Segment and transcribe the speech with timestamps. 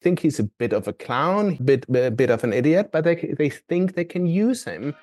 [0.00, 3.04] think he's a bit of a clown, a bit, a bit of an idiot, but
[3.04, 4.94] they, they think they can use him.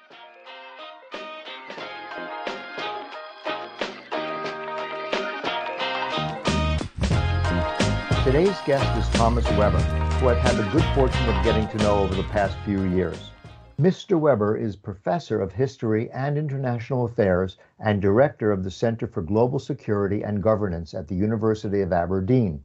[8.23, 9.79] Today's guest is Thomas Weber,
[10.19, 13.31] who I've had the good fortune of getting to know over the past few years.
[13.79, 14.19] Mr.
[14.19, 19.59] Weber is Professor of History and International Affairs and Director of the Center for Global
[19.59, 22.63] Security and Governance at the University of Aberdeen.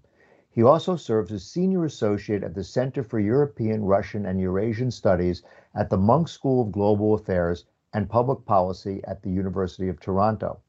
[0.55, 5.43] He also serves as Senior Associate at the Center for European, Russian, and Eurasian Studies
[5.75, 10.61] at the Munk School of Global Affairs and Public Policy at the University of Toronto.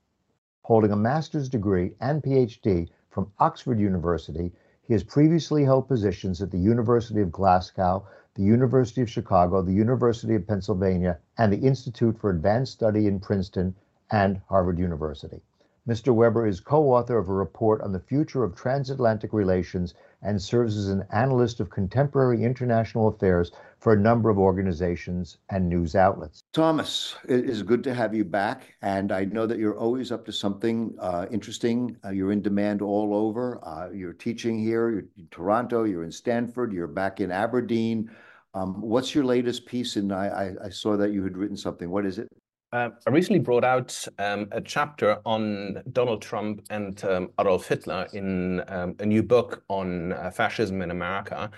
[0.61, 4.53] Holding a master's degree and PhD from Oxford University,
[4.83, 9.73] he has previously held positions at the University of Glasgow, the University of Chicago, the
[9.73, 13.75] University of Pennsylvania, and the Institute for Advanced Study in Princeton
[14.11, 15.41] and Harvard University.
[15.87, 16.15] Mr.
[16.15, 20.77] Weber is co author of a report on the future of transatlantic relations and serves
[20.77, 26.41] as an analyst of contemporary international affairs for a number of organizations and news outlets.
[26.53, 28.75] Thomas, it is good to have you back.
[28.81, 31.97] And I know that you're always up to something uh, interesting.
[32.05, 33.59] Uh, you're in demand all over.
[33.61, 38.09] Uh, you're teaching here, you're in Toronto, you're in Stanford, you're back in Aberdeen.
[38.53, 39.97] Um, what's your latest piece?
[39.97, 40.27] And I,
[40.61, 41.89] I, I saw that you had written something.
[41.89, 42.29] What is it?
[42.73, 48.07] Uh, I recently brought out um, a chapter on Donald Trump and um, Adolf Hitler
[48.13, 51.51] in um, a new book on uh, fascism in America.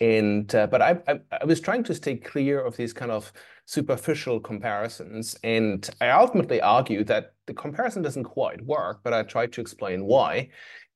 [0.00, 3.30] And uh, but I, I, I was trying to stay clear of these kind of
[3.66, 9.00] superficial comparisons, and I ultimately argue that the comparison doesn't quite work.
[9.04, 10.48] But I tried to explain why,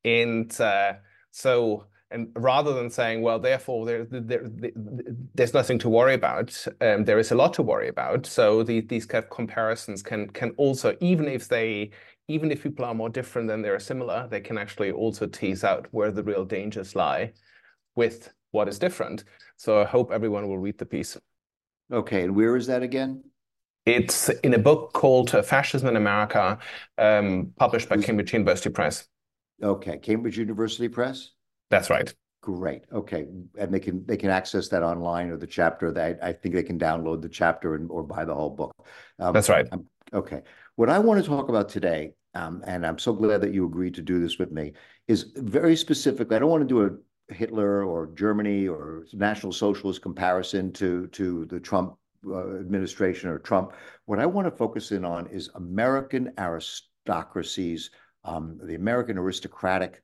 [0.03, 0.95] and uh,
[1.31, 4.71] so and rather than saying, well, therefore there, there, there
[5.35, 8.27] there's nothing to worry about, um, there is a lot to worry about.
[8.27, 11.91] So the, these kind of comparisons can can also, even if they,
[12.29, 15.87] even if people are more different than they're similar, they can actually also tease out
[15.91, 17.33] where the real dangers lie
[17.95, 19.25] with what is different.
[19.57, 21.19] So I hope everyone will read the piece.
[21.93, 23.23] Okay, and where is that again?
[23.87, 26.59] It's in a book called uh, Fascism in America,
[26.99, 29.09] um, published by Cambridge University Press.
[29.63, 31.31] Okay, Cambridge University Press.
[31.71, 32.13] That's right.
[32.41, 32.85] Great.
[32.93, 33.27] Okay,
[33.59, 35.93] and they can they can access that online or the chapter.
[35.93, 38.73] That I think they can download the chapter and or buy the whole book.
[39.19, 39.67] Um, That's right.
[39.73, 40.43] I'm, okay.
[40.77, 43.95] What I want to talk about today, um, and I'm so glad that you agreed
[43.97, 44.73] to do this with me,
[45.09, 46.33] is very specific.
[46.33, 51.45] I don't want to do a Hitler or Germany or National Socialist comparison to to
[51.47, 51.97] the Trump
[52.27, 53.73] uh, administration or Trump.
[54.07, 57.91] What I want to focus in on is American aristocracies,
[58.25, 60.03] um, the American aristocratic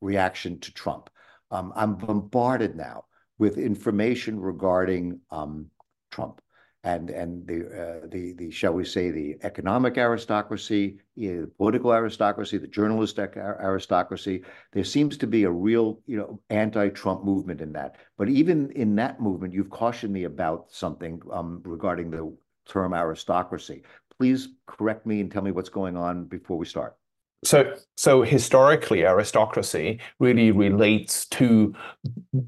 [0.00, 1.10] reaction to Trump.
[1.50, 3.04] Um, I'm bombarded now
[3.38, 5.66] with information regarding um,
[6.10, 6.40] Trump
[6.84, 12.58] and and the uh, the the shall we say the economic aristocracy, the political aristocracy,
[12.58, 14.42] the journalistic aristocracy.
[14.72, 17.96] There seems to be a real you know anti-Trump movement in that.
[18.16, 22.36] But even in that movement, you've cautioned me about something um, regarding the
[22.68, 23.82] term aristocracy.
[24.18, 26.97] Please correct me and tell me what's going on before we start.
[27.44, 31.74] So, so historically, aristocracy really relates to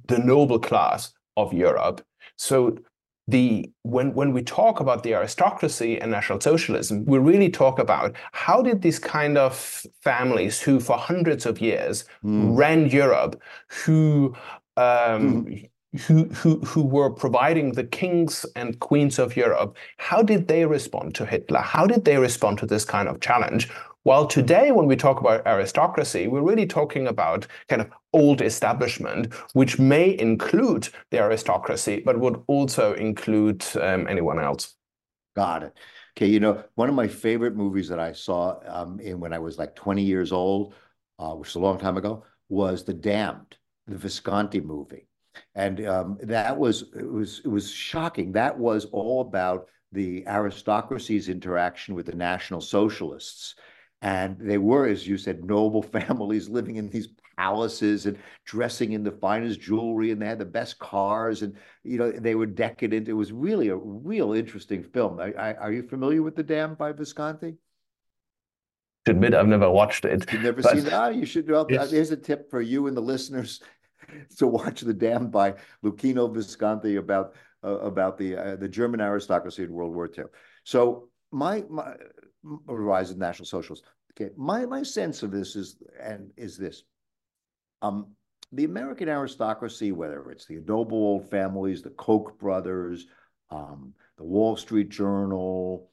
[0.06, 2.04] the noble class of Europe.
[2.36, 2.76] So,
[3.28, 8.16] the when when we talk about the aristocracy and National Socialism, we really talk about
[8.32, 12.56] how did these kind of families, who for hundreds of years mm.
[12.56, 14.34] ran Europe, who
[14.76, 15.70] um, mm
[16.06, 21.14] who, who, who were providing the kings and queens of Europe, how did they respond
[21.16, 21.60] to Hitler?
[21.60, 23.68] How did they respond to this kind of challenge?
[24.02, 29.34] While today, when we talk about aristocracy, we're really talking about kind of old establishment,
[29.52, 34.74] which may include the aristocracy, but would also include um, anyone else.
[35.36, 35.76] Got it.
[36.16, 39.38] Okay, you know, one of my favorite movies that I saw um, in when I
[39.38, 40.74] was like 20 years old,
[41.18, 45.08] uh, which is a long time ago, was The Damned, the Visconti movie,
[45.54, 48.32] and um, that was it was it was shocking.
[48.32, 53.54] That was all about the aristocracy's interaction with the National Socialists
[54.02, 59.02] and they were, as you said, noble families living in these palaces and dressing in
[59.02, 63.08] the finest jewelry, and they had the best cars, and you know they were decadent.
[63.08, 65.20] It was really a real interesting film.
[65.20, 67.56] I, I, are you familiar with The Dam by Visconti?
[69.06, 70.30] To admit, I've never watched it.
[70.30, 70.76] You've never but...
[70.76, 70.92] seen it?
[70.92, 71.48] Ah, you should.
[71.48, 73.62] Well, here's a tip for you and the listeners
[74.38, 75.54] to watch The Dam by
[75.84, 77.34] Luchino Visconti about
[77.64, 80.24] uh, about the uh, the German aristocracy in World War II.
[80.64, 81.94] So my my
[82.66, 83.86] rise of National Socialists.
[84.12, 86.82] Okay, my my sense of this is and is this.
[87.82, 88.14] Um,
[88.52, 93.06] the American aristocracy, whether it's the noble old families, the Koch brothers,
[93.50, 95.88] um, the Wall Street Journal,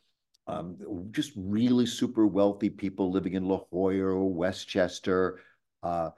[0.48, 0.78] um,
[1.12, 5.40] just really super wealthy people living in La Jolla or Westchester,
[5.84, 6.10] uh,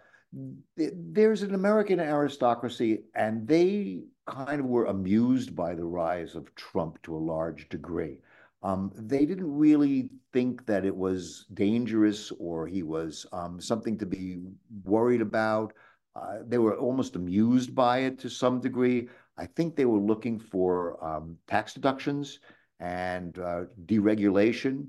[0.75, 7.01] there's an American aristocracy, and they kind of were amused by the rise of Trump
[7.03, 8.19] to a large degree.
[8.61, 14.05] Um, they didn't really think that it was dangerous or he was um, something to
[14.05, 14.39] be
[14.83, 15.73] worried about.
[16.15, 19.07] Uh, they were almost amused by it to some degree.
[19.37, 22.39] I think they were looking for um, tax deductions
[22.79, 24.87] and uh, deregulation.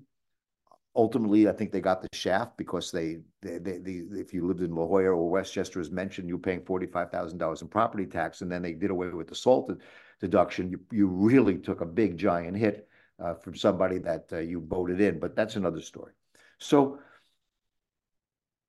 [0.97, 4.61] Ultimately, I think they got the shaft because they, they, they, they, if you lived
[4.61, 8.61] in La Jolla or Westchester, as mentioned, you're paying $45,000 in property tax, and then
[8.63, 9.71] they did away with the SALT
[10.21, 10.69] deduction.
[10.69, 12.89] You, you really took a big, giant hit
[13.23, 16.13] uh, from somebody that uh, you voted in, but that's another story.
[16.59, 16.99] So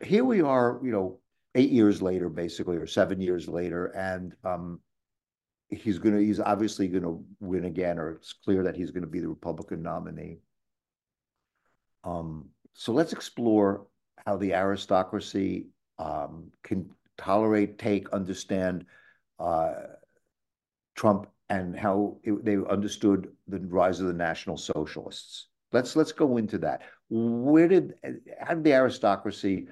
[0.04, 1.20] here we are, you know,
[1.56, 4.80] eight years later, basically, or seven years later, and um,
[5.70, 9.28] he's gonna he's obviously gonna win again, or it's clear that he's gonna be the
[9.28, 10.40] Republican nominee.
[12.04, 13.88] Um, so let's explore
[14.26, 15.68] how the aristocracy
[16.00, 18.86] um, can tolerate, take, understand
[19.40, 19.74] uh,
[20.96, 25.48] Trump and how they understood the rise of the National Socialists.
[25.72, 26.82] Let's let's go into that.
[27.10, 27.94] Where did
[28.40, 29.68] how did the aristocracy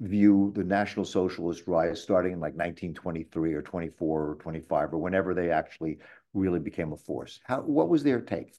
[0.00, 5.34] view the National Socialist rise starting in like 1923 or 24 or 25 or whenever
[5.34, 5.98] they actually
[6.34, 7.40] really became a force?
[7.48, 8.54] What was their take?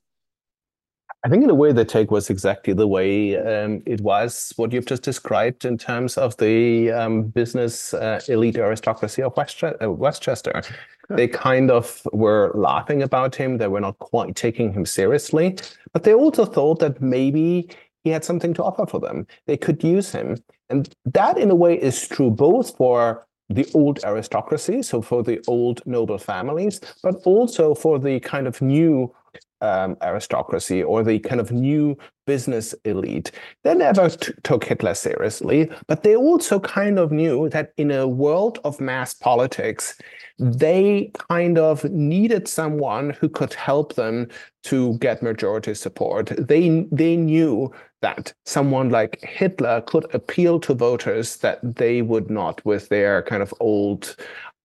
[1.24, 4.72] I think in a way the take was exactly the way um, it was what
[4.72, 10.62] you've just described in terms of the um, business uh, elite aristocracy of uh, Westchester.
[11.10, 13.58] They kind of were laughing about him.
[13.58, 15.58] They were not quite taking him seriously,
[15.92, 17.70] but they also thought that maybe
[18.04, 19.26] he had something to offer for them.
[19.48, 20.38] They could use him.
[20.70, 25.42] And that, in a way, is true both for the old aristocracy, so for the
[25.48, 29.14] old noble families, but also for the kind of new
[29.62, 33.32] um, aristocracy or the kind of new business elite.
[33.64, 38.60] They never took Hitler seriously, but they also kind of knew that in a world
[38.64, 39.98] of mass politics,
[40.38, 44.28] they kind of needed someone who could help them
[44.64, 46.32] to get majority support.
[46.38, 52.64] They they knew that someone like Hitler could appeal to voters that they would not
[52.66, 54.16] with their kind of old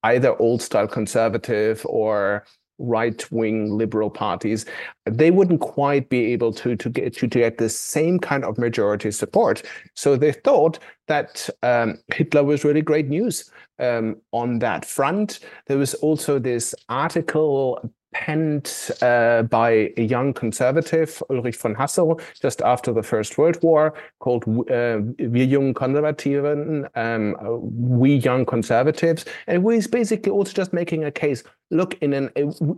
[0.04, 2.44] either old style conservative or
[2.82, 4.67] right wing liberal parties,
[5.06, 8.58] they wouldn't quite be able to, to, get, to, to get the same kind of
[8.58, 9.62] majority support.
[9.94, 15.40] So they thought that um, Hitler was really great news um, on that front.
[15.67, 22.62] There was also this article penned uh, by a young conservative, Ulrich von Hassell, just
[22.62, 29.25] after the First World War, called uh, Wir Jungen Konservativen, um, We Young Conservatives.
[29.47, 31.43] And he's basically also just making a case
[31.73, 32.31] look, in an,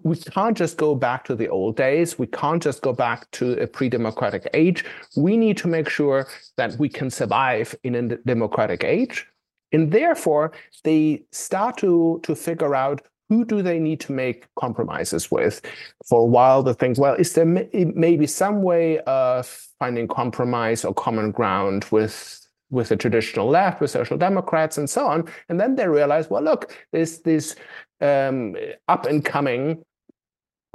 [0.05, 2.19] we can't just go back to the old days.
[2.19, 4.85] We can't just go back to a pre-democratic age.
[5.17, 9.27] We need to make sure that we can survive in a democratic age.
[9.73, 10.53] And therefore,
[10.85, 15.61] they start to, to figure out who do they need to make compromises with?
[16.07, 19.47] For a while, they think, well, is there maybe some way of
[19.79, 22.41] finding compromise or common ground with
[22.71, 25.29] with the traditional left, with social democrats, and so on?
[25.49, 27.57] And then they realize, well, look, there's this
[28.01, 28.57] um,
[28.89, 29.85] up and coming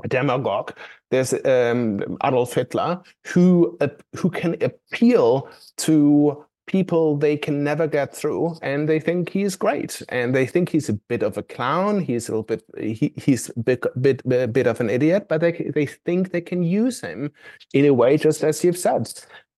[0.07, 0.71] demagogue.
[1.11, 8.15] There's um, Adolf Hitler who uh, who can appeal to people they can never get
[8.15, 11.99] through and they think he's great and they think he's a bit of a clown
[11.99, 14.21] he's a little bit he, he's a bit, bit,
[14.53, 17.31] bit of an idiot but they, they think they can use him
[17.73, 19.11] in a way just as you've said.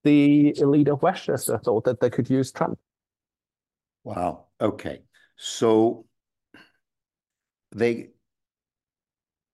[0.05, 2.79] The elite of westchester thought that they could use trump.
[4.05, 4.45] Wow.
[4.61, 5.01] Okay.
[5.35, 6.05] So
[7.75, 8.10] they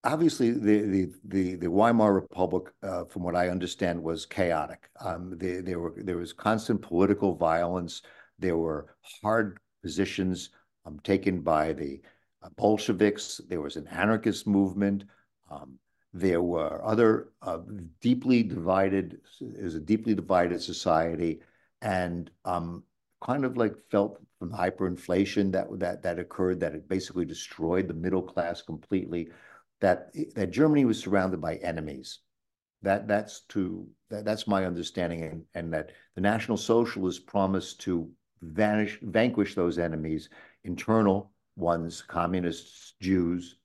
[0.08, 4.90] obviously the the the, the Weimar Republic, uh, from what I understand, was chaotic.
[5.00, 8.02] Um, were there was constant political violence.
[8.40, 10.50] There were hard positions
[10.86, 12.02] um, taken by the
[12.42, 13.42] uh, Bolsheviks.
[13.50, 15.04] There was an anarchist movement.
[15.52, 15.78] Um,
[16.14, 17.60] there were other uh,
[18.02, 19.20] deeply divided.
[19.42, 21.42] Is a deeply divided society,
[21.82, 22.84] and um,
[23.22, 27.94] kind of like felt from hyperinflation that that that occurred that it basically destroyed the
[27.94, 29.30] middle class completely
[29.82, 32.20] that that Germany was surrounded by enemies.
[32.82, 38.10] That that's to that, that's my understanding, and, and that the National Socialists promised to
[38.42, 40.30] vanish, vanquish those enemies,
[40.64, 43.58] internal ones, communists, Jews,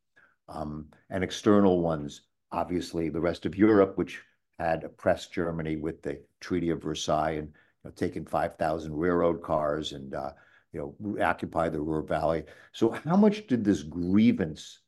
[0.48, 4.20] um, and external ones, obviously the rest of Europe, which
[4.58, 7.54] had oppressed Germany with the Treaty of Versailles and you
[7.84, 10.30] know, taken 5,000 railroad cars and uh,
[10.72, 12.44] you know occupied the Ruhr Valley.
[12.72, 14.80] So how much did this grievance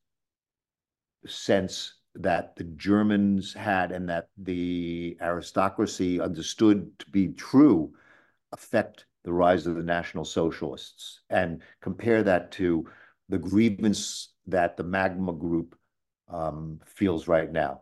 [1.26, 7.92] sense that the Germans had and that the aristocracy understood to be true
[8.52, 12.86] affect the rise of the National Socialists, and compare that to
[13.28, 15.76] the grievance that the Magma Group
[16.28, 17.80] um, feels right now?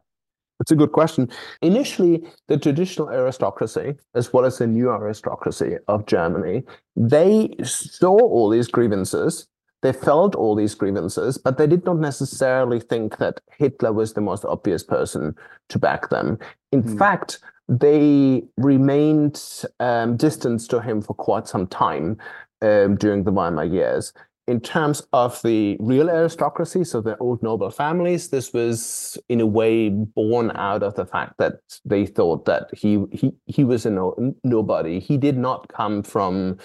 [0.61, 1.29] It's a good question.
[1.61, 6.63] Initially, the traditional aristocracy, as well as the new aristocracy of Germany,
[6.95, 9.49] they saw all these grievances.
[9.83, 14.21] They felt all these grievances, but they did not necessarily think that Hitler was the
[14.21, 15.35] most obvious person
[15.69, 16.39] to back them.
[16.71, 16.99] In mm.
[16.99, 22.19] fact, they remained um, distant to him for quite some time
[22.61, 24.13] um, during the Weimar years
[24.49, 29.47] in terms of the real aristocracy, so the old noble families, this was in a
[29.47, 33.91] way born out of the fact that they thought that he he he was a
[33.91, 34.99] no, nobody.
[34.99, 36.59] He did not come from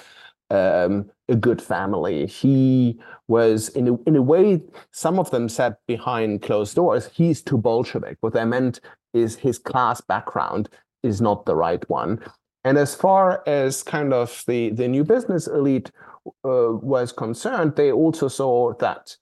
[0.49, 2.25] um, a good family.
[2.25, 4.61] He was in a in a way.
[4.91, 7.09] Some of them sat behind closed doors.
[7.13, 8.17] He's too Bolshevik.
[8.21, 8.79] What they meant
[9.13, 10.69] is his class background
[11.03, 12.19] is not the right one.
[12.63, 15.91] And as far as kind of the the new business elite
[16.45, 19.15] uh, was concerned, they also saw that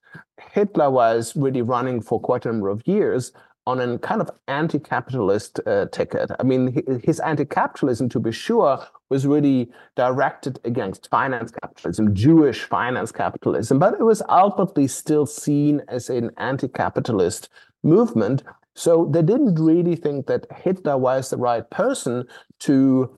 [0.52, 3.32] Hitler was really running for quite a number of years
[3.68, 6.30] on a kind of anti-capitalist uh, ticket.
[6.40, 13.12] I mean, his anti-capitalism, to be sure, was really directed against finance capitalism, Jewish finance
[13.12, 17.50] capitalism, but it was ultimately still seen as an anti-capitalist
[17.84, 18.44] movement.
[18.76, 22.26] So they didn't really think that Hitler was the right person
[22.62, 23.18] to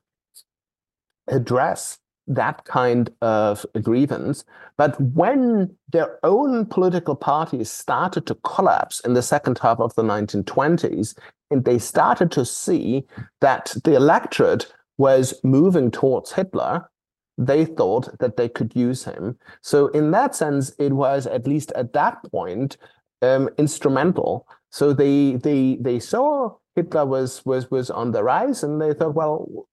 [1.27, 4.44] address that kind of grievance.
[4.77, 10.03] But when their own political parties started to collapse in the second half of the
[10.03, 11.17] 1920s,
[11.50, 13.06] and they started to see
[13.39, 16.89] that the electorate was moving towards Hitler,
[17.38, 19.38] they thought that they could use him.
[19.62, 22.77] So, in that sense, it was at least at that point
[23.22, 24.48] um, instrumental.
[24.72, 29.16] So they they they saw Hitler was was was on the rise, and they thought,
[29.16, 29.68] well,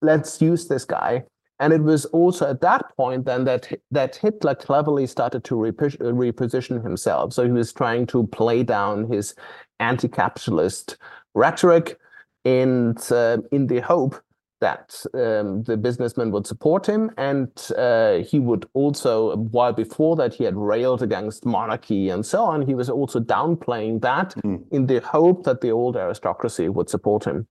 [0.00, 1.24] let's use this guy
[1.62, 6.82] and it was also at that point then that that Hitler cleverly started to reposition
[6.82, 7.32] himself.
[7.32, 9.36] So he was trying to play down his
[9.78, 10.96] anti-capitalist
[11.34, 11.98] rhetoric,
[12.44, 14.20] and uh, in the hope
[14.62, 20.32] that um, the businessman would support him, and uh, he would also, while before that
[20.32, 24.62] he had railed against monarchy and so on, he was also downplaying that mm.
[24.70, 27.46] in the hope that the old aristocracy would support him.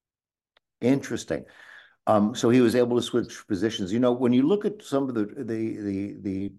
[0.79, 1.43] Interesting.
[2.07, 3.91] Um, so he was able to switch positions.
[3.91, 6.51] You know, when you look at some of the the the, the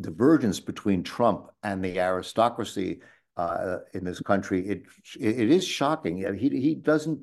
[0.00, 3.00] divergence between Trump and the aristocracy
[3.36, 4.82] uh, in this country, it
[5.18, 6.14] it is shocking.
[6.38, 7.20] He he doesn't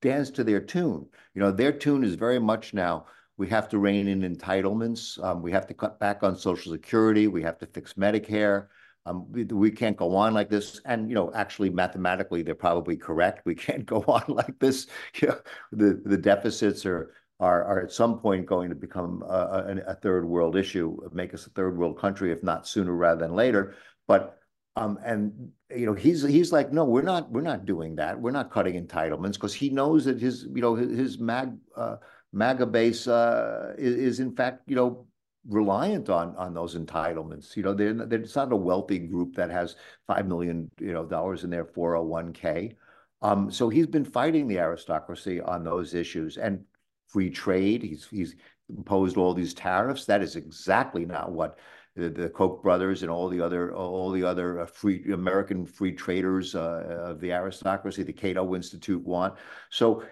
[0.00, 1.06] dance to their tune.
[1.34, 3.06] You know, their tune is very much now.
[3.36, 5.22] We have to rein in entitlements.
[5.22, 7.26] Um, we have to cut back on Social Security.
[7.26, 8.68] We have to fix Medicare.
[9.04, 10.80] Um, we, we, can't go on like this.
[10.84, 13.46] And, you know, actually mathematically, they're probably correct.
[13.46, 14.86] We can't go on like this.
[15.20, 15.38] You know,
[15.70, 19.94] the, the deficits are, are, are at some point going to become a, a, a,
[19.94, 23.76] third world issue, make us a third world country, if not sooner rather than later.
[24.08, 24.38] But,
[24.74, 28.20] um, and, you know, he's, he's like, no, we're not, we're not doing that.
[28.20, 31.96] We're not cutting entitlements because he knows that his, you know, his, his mag, uh,
[32.32, 35.06] MAGA base uh, is, is in fact, you know,
[35.48, 37.56] reliant on on those entitlements.
[37.56, 41.04] You know, they're, they're, it's not a wealthy group that has five million you know
[41.04, 42.74] dollars in their 401k.
[43.22, 46.64] Um, so he's been fighting the aristocracy on those issues and
[47.08, 47.82] free trade.
[47.82, 48.34] He's he's
[48.68, 50.04] imposed all these tariffs.
[50.06, 51.58] That is exactly not what
[51.96, 55.92] the, the Koch brothers and all the other all the other uh, free American free
[55.92, 59.34] traders uh, of the aristocracy, the Cato Institute want.
[59.70, 60.04] So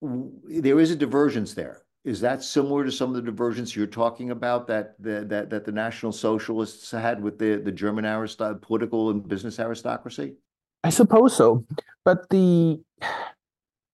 [0.00, 4.30] there is a divergence there is that similar to some of the divergence you're talking
[4.30, 9.10] about that the, that that the National Socialists had with the the German aristoc- political
[9.10, 10.36] and business aristocracy?
[10.84, 11.64] I suppose so,
[12.04, 12.80] but the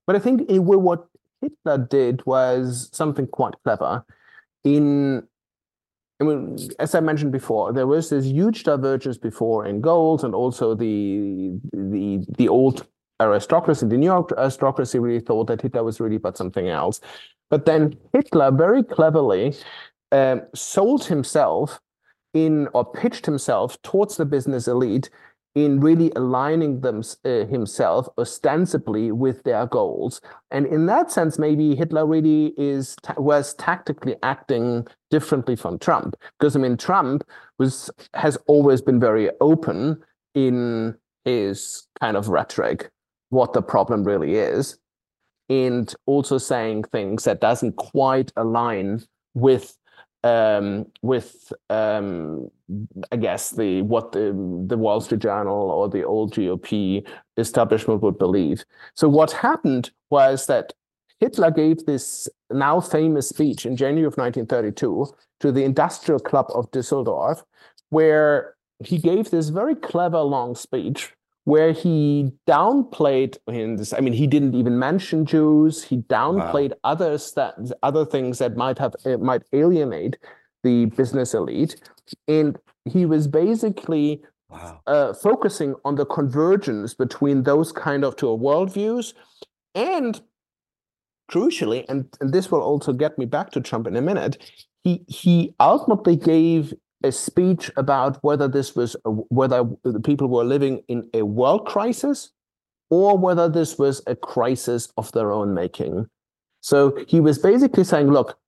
[0.06, 1.06] but I think it, what
[1.40, 4.04] Hitler did was something quite clever.
[4.62, 5.26] In
[6.20, 10.34] I mean, as I mentioned before, there was this huge divergence before in goals, and
[10.34, 12.86] also the the the old
[13.20, 17.00] aristocracy, the New York aristocracy really thought that Hitler was really but something else.
[17.50, 19.54] But then Hitler very cleverly
[20.12, 21.80] um, sold himself
[22.32, 25.10] in or pitched himself towards the business elite
[25.54, 30.20] in really aligning them uh, himself ostensibly with their goals.
[30.50, 36.56] And in that sense maybe hitler really is was tactically acting differently from trump because
[36.56, 37.22] i mean trump
[37.58, 40.02] was has always been very open
[40.34, 40.94] in
[41.24, 42.90] his kind of rhetoric
[43.30, 44.78] what the problem really is
[45.48, 49.02] and also saying things that doesn't quite align
[49.34, 49.76] with
[50.24, 52.48] um, with um,
[53.12, 54.32] I guess the what the
[54.66, 58.64] the Wall Street Journal or the old GOP establishment would believe.
[58.94, 60.72] So what happened was that
[61.20, 65.06] Hitler gave this now famous speech in January of 1932
[65.40, 67.42] to the Industrial Club of Düsseldorf,
[67.90, 71.12] where he gave this very clever long speech
[71.44, 75.84] where he downplayed in this, I mean, he didn't even mention Jews.
[75.84, 76.76] He downplayed wow.
[76.84, 80.16] others that other things that might have might alienate
[80.62, 81.76] the business elite,
[82.26, 84.80] and he was basically wow.
[84.86, 89.12] uh, focusing on the convergence between those kind of two worldviews,
[89.74, 90.22] and
[91.30, 94.38] crucially, and, and this will also get me back to Trump in a minute.
[94.82, 96.72] He he ultimately gave
[97.04, 102.32] a speech about whether this was whether the people were living in a world crisis
[102.90, 106.06] or whether this was a crisis of their own making.
[106.60, 108.38] So he was basically saying, look,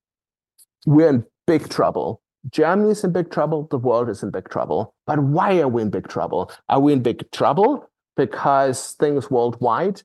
[0.87, 2.23] we're in big trouble.
[2.51, 3.67] Germany is in big trouble.
[3.71, 4.95] The world is in big trouble.
[5.07, 6.51] But why are we in big trouble?
[6.69, 10.03] Are we in big trouble because things worldwide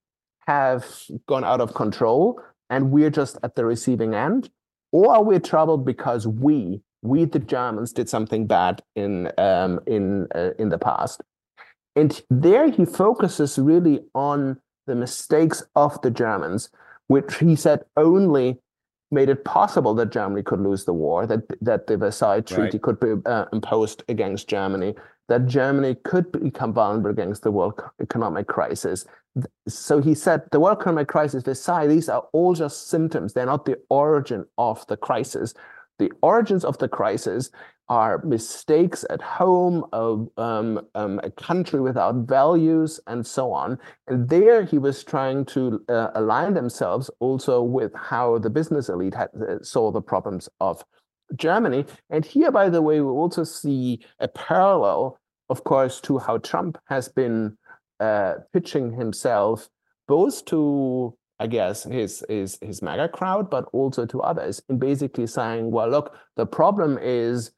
[0.47, 0.85] have
[1.27, 4.49] gone out of control and we're just at the receiving end?
[4.91, 10.27] Or are we troubled because we, we the Germans did something bad in um, in
[10.35, 11.21] uh, in the past,
[11.95, 16.69] and there he focuses really on the mistakes of the Germans,
[17.07, 18.59] which he said only
[19.11, 22.81] made it possible that Germany could lose the war, that that the Versailles Treaty right.
[22.81, 24.95] could be uh, imposed against Germany,
[25.27, 29.05] that Germany could become vulnerable against the world economic crisis.
[29.67, 33.33] So he said the world economic crisis, Versailles, these are all just symptoms.
[33.33, 35.53] They're not the origin of the crisis
[36.01, 37.51] the origins of the crisis
[37.87, 43.77] are mistakes at home, of um, um, a country without values, and so on.
[44.07, 49.13] And there he was trying to uh, align themselves also with how the business elite
[49.13, 50.83] had, uh, saw the problems of
[51.35, 51.85] Germany.
[52.09, 56.77] And here, by the way, we also see a parallel, of course, to how Trump
[56.85, 57.57] has been
[57.99, 59.69] uh, pitching himself
[60.07, 65.25] both to I guess, his his his MAGA crowd, but also to others, in basically
[65.25, 67.51] saying, well, look, the problem is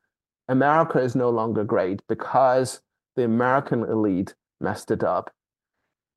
[0.48, 2.82] America is no longer great because
[3.18, 5.26] the American elite messed it up,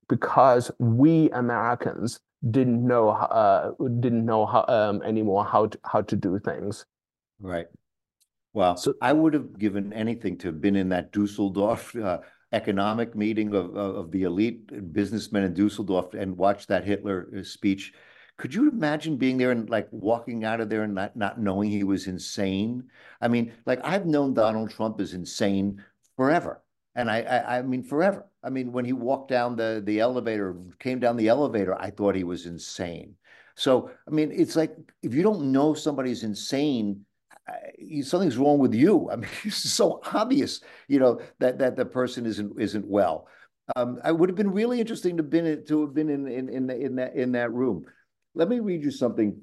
[0.08, 6.16] because we Americans didn't know uh, didn't know how, um, anymore how to, how to
[6.16, 6.86] do things.
[7.40, 7.66] Right.
[8.54, 12.20] Well, so, I would have given anything to have been in that Dusseldorf uh,
[12.52, 17.92] economic meeting of, of the elite businessmen in Dusseldorf and watch that Hitler uh, speech.
[18.38, 21.70] Could you imagine being there and like walking out of there and not, not knowing
[21.70, 22.84] he was insane?
[23.20, 25.82] I mean, like I've known Donald Trump is insane
[26.16, 26.62] forever.
[26.94, 28.26] And I, I, I mean, forever.
[28.42, 32.14] I mean, when he walked down the, the elevator, came down the elevator, I thought
[32.14, 33.16] he was insane.
[33.54, 37.05] So, I mean, it's like if you don't know somebody's insane,
[38.02, 39.10] something's wrong with you.
[39.10, 43.28] I mean, it's so obvious, you know, that that the person isn't isn't well.
[43.74, 46.70] Um, I would have been really interesting to been to have been in in in,
[46.70, 47.84] in that in that room.
[48.34, 49.40] Let me read you something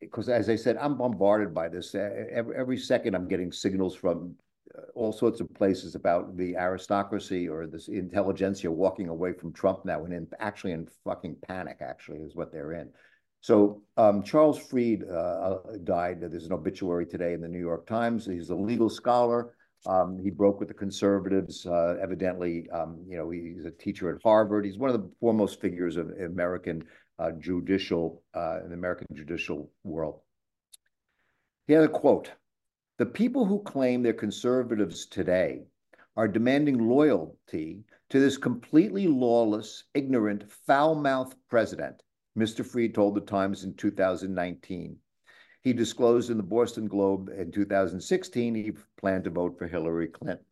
[0.00, 1.94] because, as I said, I'm bombarded by this.
[1.94, 4.34] Every, every second, I'm getting signals from
[4.76, 9.84] uh, all sorts of places about the aristocracy or this intelligentsia walking away from Trump
[9.84, 11.78] now and in actually in fucking panic.
[11.80, 12.90] Actually, is what they're in.
[13.44, 16.22] So um, Charles Fried uh, uh, died.
[16.22, 18.24] There's an obituary today in the New York Times.
[18.24, 19.52] He's a legal scholar.
[19.84, 21.66] Um, he broke with the conservatives.
[21.66, 24.64] Uh, evidently, um, you know, he's a teacher at Harvard.
[24.64, 26.84] He's one of the foremost figures of American
[27.18, 30.20] uh, judicial uh, in the American judicial world.
[31.66, 32.30] He had a quote:
[32.96, 35.64] "The people who claim they're conservatives today
[36.16, 42.03] are demanding loyalty to this completely lawless, ignorant, foul-mouthed president."
[42.38, 42.66] Mr.
[42.66, 44.96] Fried told the Times in 2019.
[45.62, 50.44] He disclosed in the Boston Globe in 2016 he planned to vote for Hillary Clinton.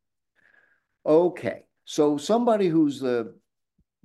[1.05, 3.35] Okay, so somebody who's the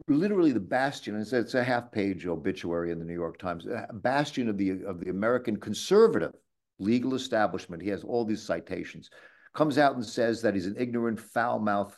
[0.08, 4.50] literally the bastion, it's, it's a half-page obituary in the New York Times, a bastion
[4.50, 6.34] of the of the American conservative
[6.80, 7.82] legal establishment.
[7.82, 9.10] He has all these citations.
[9.54, 11.98] Comes out and says that he's an ignorant, foul-mouthed,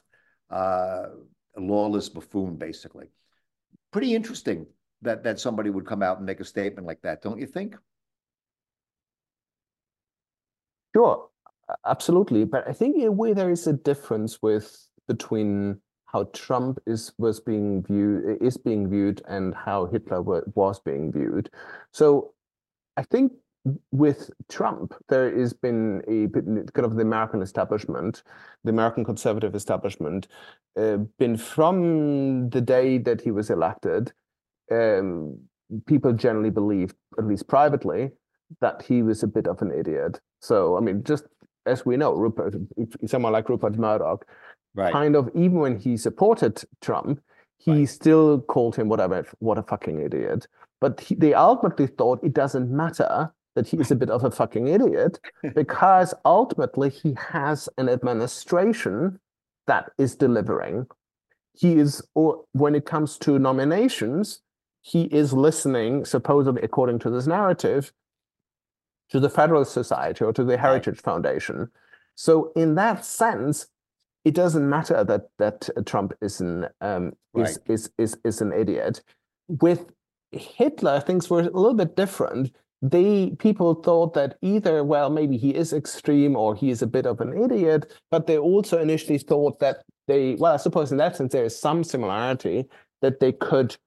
[0.49, 1.07] uh,
[1.57, 3.07] lawless buffoon, basically.
[3.91, 4.65] Pretty interesting
[5.01, 7.75] that that somebody would come out and make a statement like that, don't you think?
[10.95, 11.29] Sure,
[11.85, 12.45] absolutely.
[12.45, 17.13] But I think in a way there is a difference with between how Trump is
[17.17, 21.49] was being viewed is being viewed and how Hitler was being viewed.
[21.93, 22.33] So
[22.97, 23.33] I think
[23.91, 26.27] with Trump, there has been a
[26.71, 28.23] kind of the American establishment,
[28.63, 30.27] the American conservative establishment,
[30.77, 34.13] uh, been from the day that he was elected,
[34.71, 35.37] um,
[35.85, 38.11] people generally believed, at least privately,
[38.61, 40.19] that he was a bit of an idiot.
[40.41, 41.25] So, I mean, just
[41.65, 42.55] as we know, Rupert,
[43.05, 44.25] someone like Rupert Murdoch,
[44.75, 44.91] right.
[44.91, 47.21] kind of, even when he supported Trump,
[47.57, 47.89] he right.
[47.89, 50.47] still called him whatever, what a fucking idiot.
[50.79, 54.31] but he, they ultimately thought it doesn't matter that he is a bit of a
[54.31, 55.19] fucking idiot
[55.55, 59.19] because ultimately he has an administration
[59.67, 60.87] that is delivering.
[61.53, 64.41] He is, or when it comes to nominations,
[64.89, 67.93] he is listening, supposedly according to this narrative,
[69.09, 71.03] to the Federalist Society or to the Heritage right.
[71.03, 71.69] Foundation.
[72.15, 73.67] So in that sense,
[74.25, 77.49] it doesn't matter that that Trump is an um, right.
[77.49, 79.01] is, is is is an idiot.
[79.47, 79.85] With
[80.31, 82.55] Hitler, things were a little bit different.
[82.81, 87.05] They people thought that either well maybe he is extreme or he is a bit
[87.05, 91.15] of an idiot, but they also initially thought that they well I suppose in that
[91.15, 92.65] sense there is some similarity
[93.01, 93.77] that they could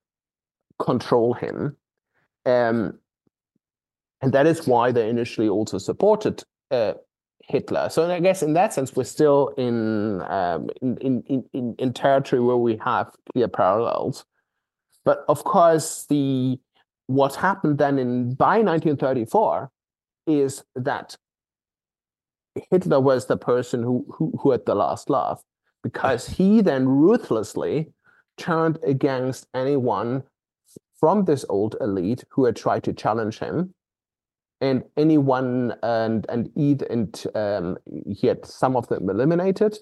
[0.78, 1.76] control him.
[2.46, 2.98] Um,
[4.20, 6.94] and that is why they initially also supported uh,
[7.44, 7.88] Hitler.
[7.90, 12.40] So I guess in that sense, we're still in, um, in, in, in, in territory
[12.40, 14.24] where we have clear parallels.
[15.04, 16.58] But of course, the
[17.08, 19.70] what happened then in by 1934
[20.26, 21.16] is that
[22.70, 25.42] Hitler was the person who, who, who had the last laugh
[25.82, 27.92] because he then ruthlessly
[28.38, 30.22] turned against anyone
[31.02, 33.74] from this old elite who had tried to challenge him
[34.60, 37.76] and anyone and and eat and um,
[38.08, 39.76] he had some of them eliminated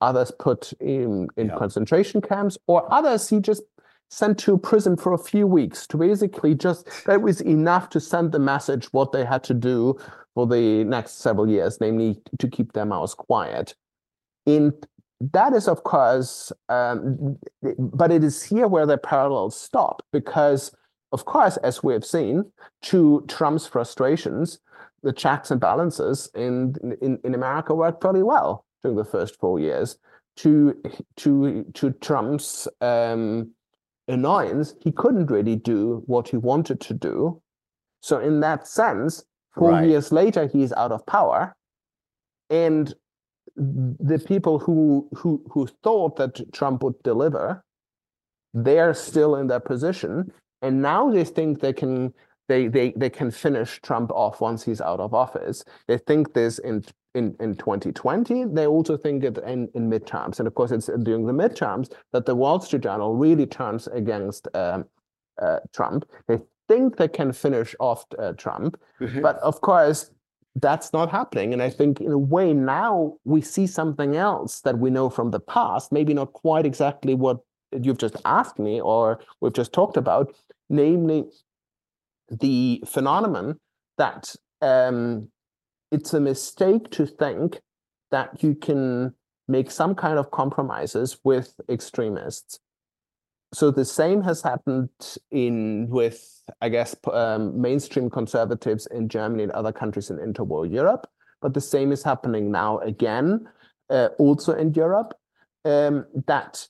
[0.00, 1.56] others put in in yeah.
[1.56, 3.62] concentration camps or others he just
[4.10, 8.32] sent to prison for a few weeks to basically just that was enough to send
[8.32, 9.96] the message what they had to do
[10.34, 13.76] for the next several years namely to keep their mouths quiet
[14.44, 14.72] in
[15.20, 17.36] that is of course um,
[17.78, 20.72] but it is here where the parallels stop because
[21.12, 22.50] of course, as we have seen,
[22.82, 24.58] to Trump's frustrations,
[25.02, 29.58] the checks and balances in, in, in America worked pretty well during the first four
[29.58, 29.96] years.
[30.36, 30.80] To
[31.16, 33.50] to to Trump's um,
[34.06, 37.42] annoyance, he couldn't really do what he wanted to do.
[38.02, 39.24] So in that sense,
[39.56, 39.88] four right.
[39.88, 41.56] years later, he's out of power,
[42.50, 42.94] and
[43.58, 47.62] the people who who who thought that Trump would deliver,
[48.54, 52.14] they're still in that position, and now they think they can
[52.48, 55.64] they they they can finish Trump off once he's out of office.
[55.86, 58.44] They think this in in, in 2020.
[58.44, 60.38] They also think it in, in midterms.
[60.38, 64.46] And of course, it's during the midterms that the Wall Street Journal really turns against
[64.54, 64.84] um,
[65.40, 66.08] uh, Trump.
[66.28, 68.80] They think they can finish off uh, Trump.
[69.00, 69.22] Mm-hmm.
[69.22, 70.10] But of course,
[70.60, 71.52] that's not happening.
[71.52, 75.30] And I think in a way now we see something else that we know from
[75.30, 77.38] the past, maybe not quite exactly what
[77.72, 80.34] you've just asked me or we've just talked about,
[80.68, 81.24] namely
[82.30, 83.58] the phenomenon
[83.98, 85.28] that um,
[85.90, 87.60] it's a mistake to think
[88.10, 89.14] that you can
[89.48, 92.58] make some kind of compromises with extremists.
[93.52, 94.90] So the same has happened
[95.30, 101.06] in with I guess um, mainstream conservatives in Germany and other countries in interwar Europe,
[101.40, 103.48] but the same is happening now again,
[103.90, 105.14] uh, also in Europe.
[105.64, 106.66] Um, that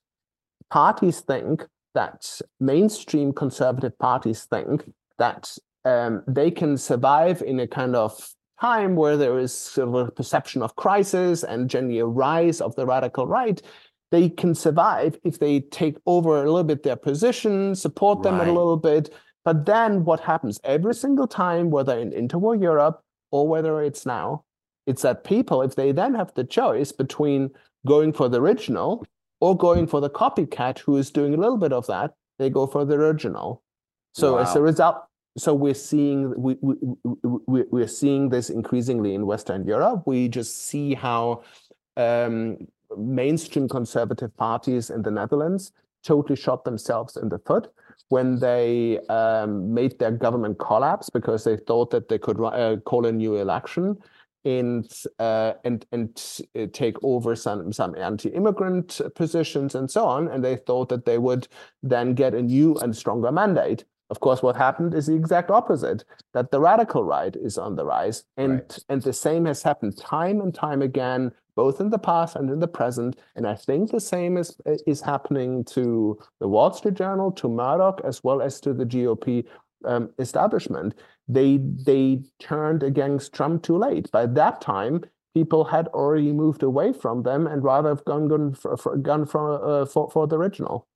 [0.70, 1.64] parties think
[1.94, 8.96] that mainstream conservative parties think that um, they can survive in a kind of time
[8.96, 12.84] where there is sort of a perception of crisis and generally a rise of the
[12.84, 13.62] radical right.
[14.10, 18.48] They can survive if they take over a little bit their position, support them right.
[18.48, 19.12] a little bit.
[19.44, 24.44] But then what happens every single time, whether in interwar Europe or whether it's now,
[24.86, 27.50] it's that people, if they then have the choice between
[27.86, 29.04] going for the original
[29.40, 32.66] or going for the copycat who is doing a little bit of that, they go
[32.66, 33.62] for the original.
[34.14, 34.42] So wow.
[34.42, 34.96] as a result,
[35.36, 36.74] so we're seeing we, we,
[37.46, 40.02] we, we're seeing this increasingly in Western Europe.
[40.06, 41.42] We just see how
[41.96, 45.72] um, mainstream conservative parties in the Netherlands
[46.02, 47.72] totally shot themselves in the foot
[48.08, 53.06] when they um, made their government collapse because they thought that they could uh, call
[53.06, 53.96] a new election
[54.44, 60.28] and uh, and and uh, take over some some anti-immigrant positions and so on.
[60.28, 61.48] And they thought that they would
[61.82, 63.84] then get a new and stronger mandate.
[64.10, 67.84] Of course, what happened is the exact opposite: that the radical right is on the
[67.84, 68.78] rise, and right.
[68.88, 72.60] and the same has happened time and time again, both in the past and in
[72.60, 73.18] the present.
[73.36, 74.50] And I think the same is
[74.92, 79.44] is happening to the Wall Street Journal, to Murdoch, as well as to the GOP
[79.84, 80.94] um, establishment
[81.28, 84.10] they they turned against Trump too late.
[84.10, 88.54] By that time, people had already moved away from them and rather have gone gone
[88.54, 90.86] for, for gone for, uh, for for the original.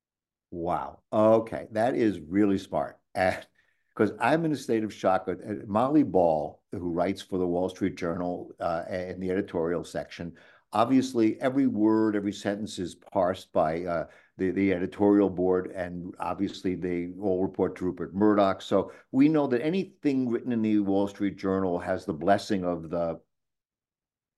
[0.51, 0.99] Wow.
[1.11, 2.97] Okay, that is really smart.
[3.13, 5.29] Because I'm in a state of shock.
[5.67, 10.33] Molly Ball, who writes for the Wall Street Journal uh, in the editorial section,
[10.73, 14.05] obviously, every word, every sentence is parsed by uh,
[14.37, 18.61] the, the editorial board, and obviously they all report to Rupert Murdoch.
[18.61, 22.89] So we know that anything written in the Wall Street Journal has the blessing of
[22.89, 23.19] the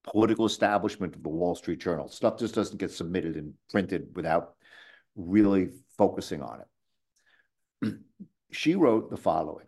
[0.04, 2.08] political establishment of the Wall Street Journal.
[2.10, 4.56] Stuff just doesn't get submitted and printed without
[5.16, 6.62] really focusing on
[7.82, 7.96] it.
[8.52, 9.66] she wrote the following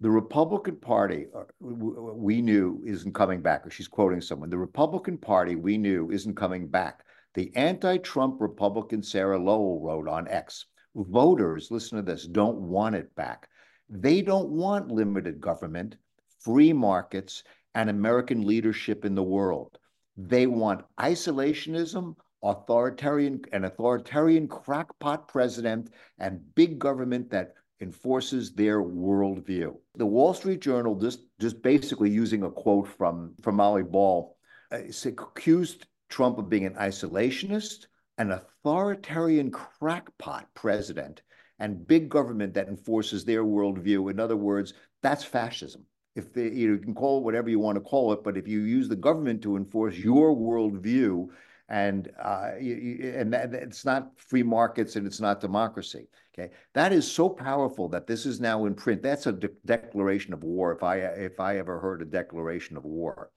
[0.00, 5.18] the Republican Party, uh, we knew isn't coming back, or she's quoting someone, the Republican
[5.18, 7.04] Party we knew isn't coming back.
[7.34, 12.96] The anti Trump Republican Sarah Longwell wrote on X voters, listen to this, don't want
[12.96, 13.48] it back.
[13.88, 15.96] They don't want limited government,
[16.38, 19.78] free markets, and American leadership in the world.
[20.16, 29.74] They want isolationism, authoritarian, an authoritarian crackpot president, and big government that enforces their worldview.
[29.94, 34.36] The Wall Street Journal, just, just basically using a quote from, from Molly Ball,
[34.70, 37.86] uh, accused Trump of being an isolationist,
[38.18, 41.22] an authoritarian crackpot president,
[41.58, 44.10] and big government that enforces their worldview.
[44.10, 45.84] In other words, that's fascism.
[46.16, 48.60] If they, you can call it whatever you want to call it, but if you
[48.60, 51.28] use the government to enforce your worldview,
[51.70, 56.08] and uh, and it's not free markets and it's not democracy.
[56.34, 59.02] Okay, that is so powerful that this is now in print.
[59.02, 60.72] That's a de declaration of war.
[60.72, 63.30] If I if I ever heard a declaration of war.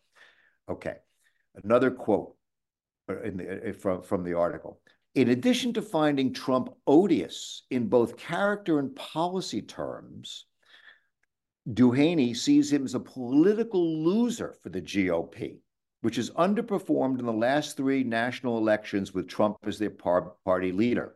[0.68, 0.96] Okay,
[1.64, 2.36] another quote
[3.08, 4.82] uh, the, uh, from from the article.
[5.14, 10.48] In addition to finding Trump odious in both character and policy terms,
[11.70, 15.60] DuHaime sees him as a political loser for the GOP,
[16.04, 20.74] which has underperformed in the last three national elections with Trump as their par party
[20.74, 21.16] leader.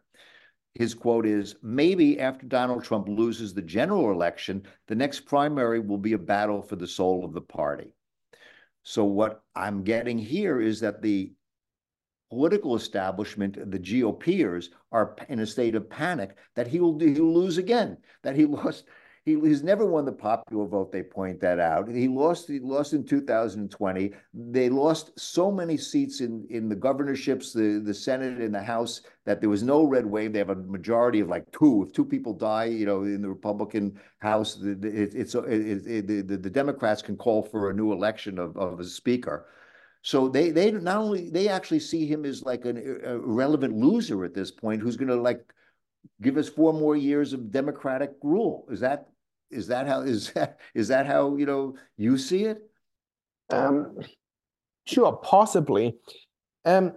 [0.75, 5.97] His quote is Maybe after Donald Trump loses the general election, the next primary will
[5.97, 7.91] be a battle for the soul of the party.
[8.83, 11.33] So, what I'm getting here is that the
[12.29, 17.57] political establishment, the GOPers, are in a state of panic that he will, he'll lose
[17.57, 18.85] again, that he lost
[19.27, 20.89] he, he's never won the popular vote.
[20.89, 21.89] They point that out.
[21.89, 22.47] He lost.
[22.47, 24.13] He lost in 2020.
[24.33, 29.01] They lost so many seats in in the governorships, the the Senate, and the House
[29.25, 30.31] that there was no red wave.
[30.31, 31.83] They have a majority of like two.
[31.85, 36.21] If two people die, you know, in the Republican House, it, it's it, it, the,
[36.21, 39.47] the the Democrats can call for a new election of of a speaker.
[40.03, 44.33] So they they not only they actually see him as like an irrelevant loser at
[44.33, 45.53] this point, who's going to like
[46.21, 48.65] give us four more years of democratic rule.
[48.71, 49.09] Is that
[49.51, 52.59] is that how is that is that how you know you see it?
[53.49, 53.97] Um,
[54.85, 55.95] sure, possibly.
[56.65, 56.93] Um,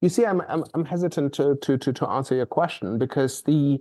[0.00, 3.80] you see, I'm I'm I'm hesitant to to to to answer your question because the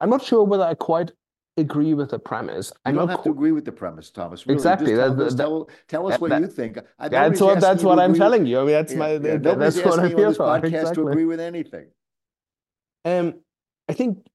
[0.00, 1.12] I'm not sure whether I quite
[1.56, 2.72] agree with the premise.
[2.84, 4.46] I don't have to agree with the premise, Thomas.
[4.46, 4.56] Really.
[4.56, 4.94] Exactly.
[4.94, 6.78] Tell, that, us, tell, tell us that, what that, you think.
[6.98, 8.60] I, that's what that's what I'm telling you.
[8.60, 10.56] I mean, that's yeah, my yeah, that's what I'm here for.
[10.64, 10.94] Exactly.
[10.94, 11.88] to agree with anything.
[13.08, 13.34] Um,
[13.88, 14.26] I think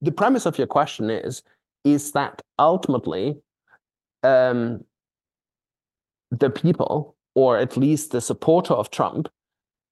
[0.00, 1.42] the premise of your question is
[1.84, 3.36] is that ultimately
[4.22, 4.84] um,
[6.30, 9.28] the people, or at least the supporter of Trump,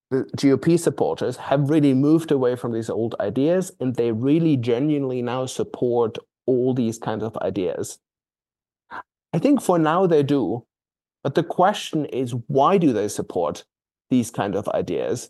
[0.09, 5.21] the GOP supporters, have really moved away from these old ideas and they really genuinely
[5.21, 7.99] now support all these kinds of ideas.
[9.33, 10.65] I think for now they do,
[11.23, 13.65] but the question is why do they support
[14.09, 15.29] these kind of ideas?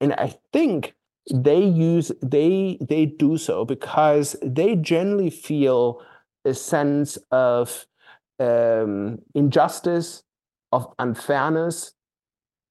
[0.00, 0.94] And I think
[1.32, 6.02] they use they they do so because they generally feel
[6.44, 7.86] a sense of
[8.38, 10.22] um, injustice,
[10.72, 11.92] of unfairness,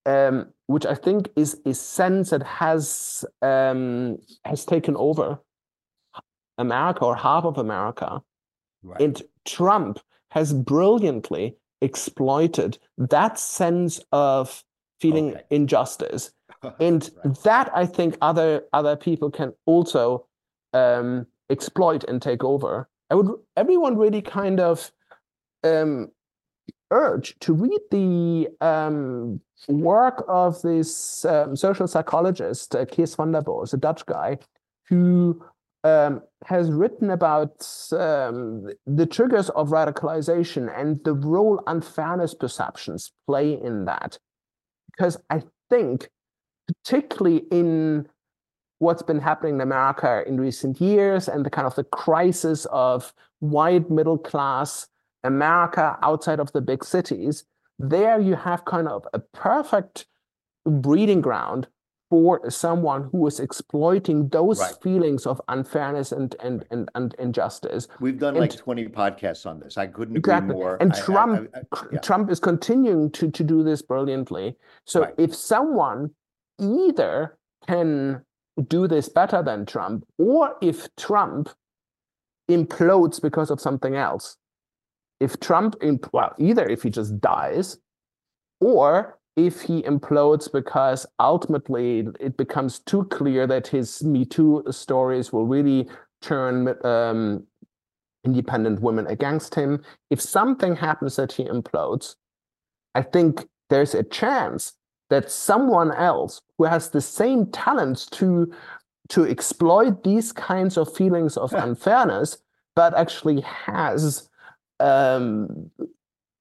[0.06, 5.40] um, which I think is a sense that has um, has taken over
[6.58, 8.22] America or half of America,
[8.84, 9.02] right.
[9.02, 10.00] and Trump
[10.32, 14.64] has brilliantly exploited that sense of
[15.00, 15.44] feeling okay.
[15.52, 16.32] injustice
[16.80, 17.44] and right.
[17.44, 20.26] that I think other other people can also
[20.74, 22.90] um, exploit and take over.
[23.10, 24.92] I would everyone really kind of
[25.64, 26.12] um,
[26.92, 33.44] urge to read the um, work of this um, social psychologist uh, Kees van den
[33.44, 34.38] Bos, a Dutch guy,
[34.88, 35.44] who
[35.84, 43.54] um, has written about um, the triggers of radicalization and the role unfairness perceptions play
[43.54, 44.18] in that.
[44.92, 46.10] Because I think
[46.68, 48.08] particularly in
[48.80, 53.14] what's been happening in America in recent years and the kind of the crisis of
[53.40, 54.88] white middle class
[55.24, 57.46] America outside of the big cities,
[57.80, 60.06] there you have kind of a perfect
[60.66, 61.68] breeding ground
[62.10, 64.76] for someone who is exploiting those right.
[64.82, 67.88] feelings of unfairness and and and, and injustice.
[68.00, 69.78] We've done and, like 20 podcasts on this.
[69.78, 70.52] I couldn't exactly.
[70.52, 70.78] agree more.
[70.80, 72.00] And I, Trump I, I, yeah.
[72.00, 74.56] Trump is continuing to to do this brilliantly.
[74.86, 75.14] So right.
[75.18, 76.12] if someone
[76.60, 78.24] either can
[78.68, 81.50] do this better than Trump, or if Trump
[82.50, 84.38] implodes because of something else,
[85.20, 87.78] if Trump, imp- well, either if he just dies,
[88.60, 95.32] or if he implodes because ultimately it becomes too clear that his Me Too stories
[95.32, 95.88] will really
[96.22, 97.46] turn um,
[98.26, 99.84] independent women against him.
[100.10, 102.16] If something happens that he implodes,
[102.96, 104.74] I think there's a chance
[105.10, 108.52] that someone else who has the same talents to
[109.10, 112.40] to exploit these kinds of feelings of unfairness,
[112.76, 114.28] but actually has
[114.82, 115.72] um,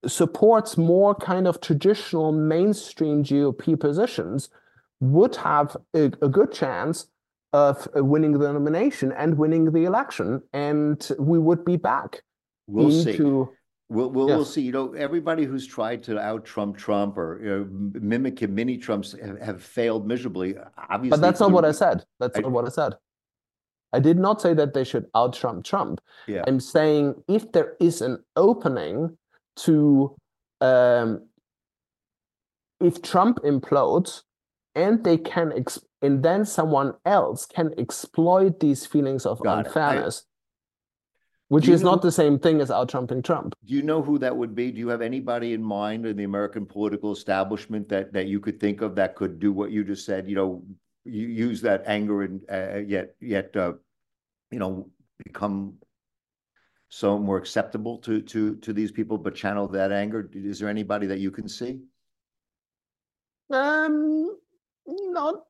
[0.07, 4.49] supports more kind of traditional mainstream GOP positions,
[5.01, 7.07] would have a, a good chance
[7.53, 12.23] of winning the nomination and winning the election, and we would be back
[12.67, 13.56] we'll into see.
[13.89, 14.37] We'll we'll, yes.
[14.37, 14.63] we'll see.
[14.63, 18.79] You know, everybody who's tried to out Trump Trump or you know, mimic him, mini
[18.79, 20.57] Trumps have, have, failed miserably.
[20.91, 22.05] Obviously, but that's not what I said.
[22.19, 22.95] That's I, not what I said.
[23.93, 26.01] I did not say that they should out Trump Trump.
[26.27, 26.43] Yeah.
[26.47, 29.17] I'm saying if there is an opening
[29.59, 30.17] to,
[30.61, 31.29] um,
[32.81, 34.23] if Trump implodes,
[34.75, 40.25] and they can, ex- and then someone else can exploit these feelings of Got unfairness
[41.49, 43.55] which is know, not the same thing as out trumping Trump.
[43.65, 44.73] Do you know who that would be?
[44.73, 48.59] Do you have anybody in mind in the American political establishment that that you could
[48.59, 50.29] think of that could do what you just said?
[50.29, 50.65] You know,
[51.05, 53.75] you use that anger and uh, yet yet uh,
[54.51, 54.91] you know
[55.25, 55.75] become
[56.89, 60.29] so more acceptable to to to these people, but channel that anger.
[60.33, 61.81] Is there anybody that you can see?
[63.51, 64.37] Um,
[64.87, 65.45] not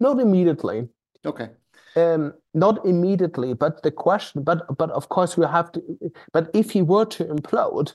[0.00, 0.88] not immediately.
[1.26, 1.50] Okay
[1.96, 5.82] um, not immediately, but the question, but but of course we have to.
[6.32, 7.94] But if he were to implode,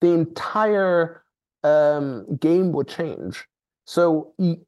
[0.00, 1.24] the entire
[1.62, 3.46] um, game would change.
[3.86, 4.58] So he,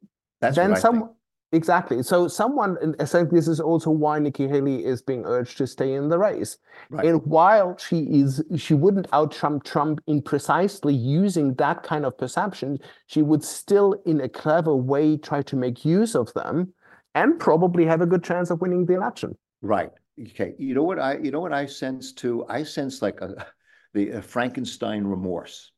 [0.41, 1.11] then some
[1.51, 2.03] exactly.
[2.03, 5.93] So someone, I think this is also why Nikki Haley is being urged to stay
[5.93, 6.57] in the race.
[6.89, 7.05] Right.
[7.05, 12.17] And while she is, she wouldn't out Trump Trump in precisely using that kind of
[12.17, 12.79] perception.
[13.07, 16.73] She would still, in a clever way, try to make use of them
[17.15, 19.37] and probably have a good chance of winning the election.
[19.61, 19.91] Right.
[20.29, 20.53] Okay.
[20.57, 22.45] You know what I you know what I sense too?
[22.47, 23.47] I sense like a
[23.93, 25.71] the a Frankenstein remorse.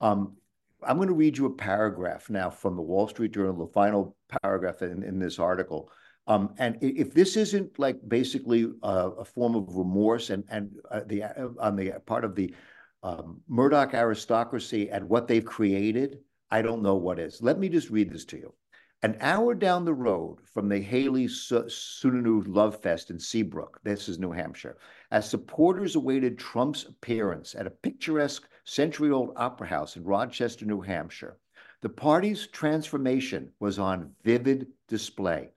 [0.00, 0.36] Um,
[0.82, 4.16] I'm going to read you a paragraph now from the Wall Street Journal, the final
[4.42, 5.90] paragraph in, in this article.
[6.26, 11.00] Um, and if this isn't like basically a, a form of remorse and and uh,
[11.06, 12.54] the uh, on the part of the
[13.02, 16.18] um, Murdoch aristocracy and what they've created,
[16.50, 17.42] I don't know what is.
[17.42, 18.54] Let me just read this to you.
[19.02, 24.18] An hour down the road from the Haley Sununu Love Fest in Seabrook, this is
[24.18, 24.76] New Hampshire,
[25.10, 30.82] as supporters awaited Trump's appearance at a picturesque century old opera house in Rochester, New
[30.82, 31.38] Hampshire,
[31.80, 35.48] the party's transformation was on vivid display.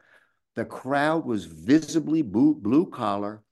[0.56, 3.44] The crowd was visibly blue collar,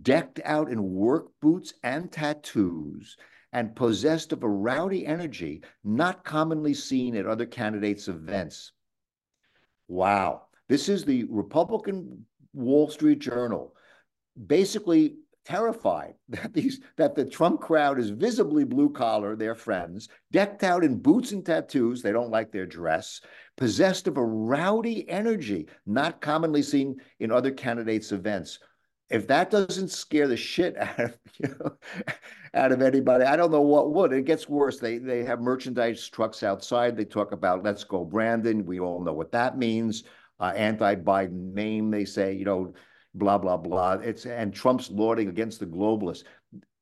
[0.00, 3.18] decked out in work boots and tattoos,
[3.52, 8.72] and possessed of a rowdy energy not commonly seen at other candidates' events.
[9.88, 10.42] Wow.
[10.68, 13.74] This is the Republican Wall Street Journal
[14.46, 20.64] basically terrified that these that the Trump crowd is visibly blue collar, their friends, decked
[20.64, 23.20] out in boots and tattoos, they don't like their dress,
[23.56, 28.58] possessed of a rowdy energy not commonly seen in other candidates' events.
[29.08, 31.72] If that doesn't scare the shit out of you know,
[32.54, 34.12] out of anybody, I don't know what would.
[34.12, 34.78] It gets worse.
[34.78, 36.96] They they have merchandise trucks outside.
[36.96, 40.04] They talk about "Let's go, Brandon." We all know what that means.
[40.38, 41.90] Uh, Anti-Biden name.
[41.90, 42.74] They say you know,
[43.14, 43.92] blah blah blah.
[43.94, 46.24] It's and Trump's lauding against the globalists.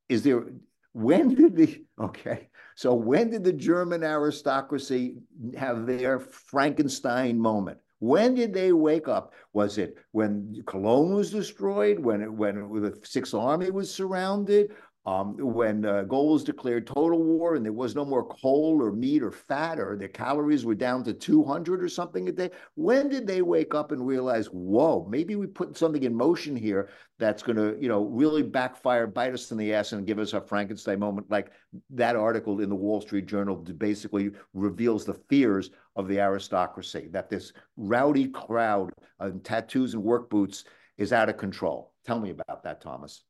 [0.09, 0.45] Is there?
[0.93, 2.49] When did the okay?
[2.77, 5.19] So when did the German aristocracy
[5.57, 7.79] have their Frankenstein moment?
[8.01, 9.33] When did they wake up?
[9.53, 11.99] Was it when Cologne was destroyed?
[11.99, 14.73] When when the Sixth Army was surrounded?
[15.07, 19.23] Um, when uh, Goebbels declared total war and there was no more coal or meat
[19.23, 23.27] or fat or the calories were down to 200 or something a day, when did
[23.27, 26.89] they wake up and realize, whoa, maybe we put something in motion here
[27.19, 30.33] that's going to, you know, really backfire, bite us in the ass and give us
[30.33, 31.51] a Frankenstein moment like
[31.91, 37.29] that article in the Wall Street Journal basically reveals the fears of the aristocracy, that
[37.29, 40.65] this rowdy crowd in tattoos and work boots
[40.97, 41.93] is out of control.
[42.07, 43.23] Tell me about that, Thomas.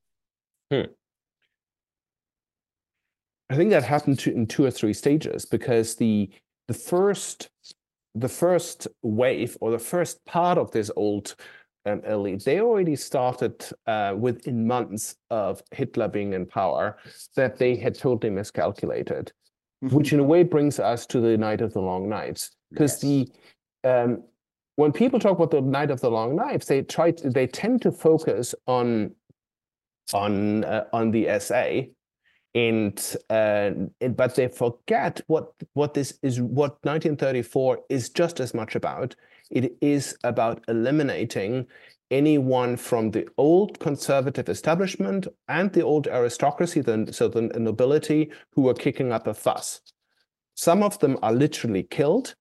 [0.70, 0.82] Hmm.
[3.54, 6.28] I think that happened to, in two or three stages because the
[6.66, 7.50] the first
[8.16, 11.36] the first wave or the first part of this old
[11.86, 16.96] um, elite, they already started uh, within months of Hitler being in power
[17.36, 19.32] that they had totally miscalculated,
[19.82, 22.50] which in a way brings us to the Night of the Long Knives.
[22.72, 23.30] Because yes.
[23.82, 24.24] the um,
[24.74, 27.82] when people talk about the Night of the Long Knives, they try to, they tend
[27.82, 29.14] to focus on
[30.12, 31.82] on uh, on the SA
[32.54, 33.70] and uh,
[34.10, 39.14] but they forget what what this is what 1934 is just as much about.
[39.50, 41.66] It is about eliminating
[42.10, 48.62] anyone from the old conservative establishment and the old aristocracy the, so the nobility who
[48.62, 49.80] were kicking up a fuss.
[50.54, 52.34] Some of them are literally killed.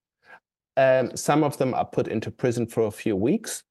[0.78, 3.64] Um, some of them are put into prison for a few weeks.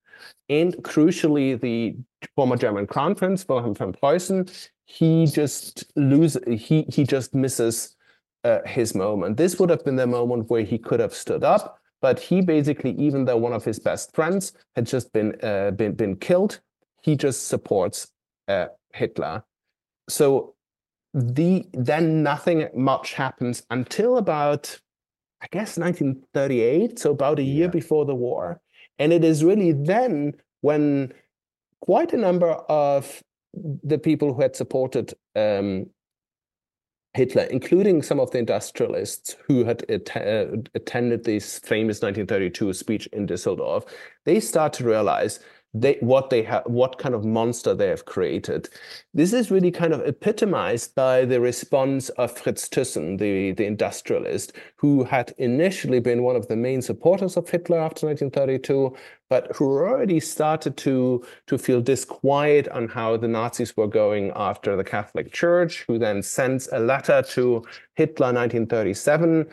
[0.48, 1.96] And crucially the
[2.36, 4.48] former german crown prince wilhelm von preußen
[4.92, 7.96] he just lose he he just misses
[8.44, 9.38] uh, his moment.
[9.38, 12.92] This would have been the moment where he could have stood up, but he basically,
[12.92, 16.60] even though one of his best friends had just been uh, been been killed,
[17.00, 18.08] he just supports
[18.48, 19.44] uh, Hitler.
[20.10, 20.54] So
[21.14, 24.78] the then nothing much happens until about
[25.40, 27.78] I guess 1938, so about a year yeah.
[27.80, 28.60] before the war,
[28.98, 31.14] and it is really then when
[31.80, 33.22] quite a number of
[33.54, 35.86] the people who had supported um,
[37.14, 43.26] Hitler, including some of the industrialists who had uh, attended this famous 1932 speech in
[43.26, 43.86] Düsseldorf,
[44.24, 45.40] they start to realize
[45.74, 48.68] they what they have what kind of monster they have created.
[49.14, 54.52] This is really kind of epitomized by the response of fritz thyssen the the industrialist
[54.76, 58.94] who had initially been one of the main supporters of hitler after 1932
[59.30, 64.76] but who already started to to feel disquiet on how the nazis were going after
[64.76, 67.62] the catholic church who then sends a letter to
[67.94, 69.46] hitler 1937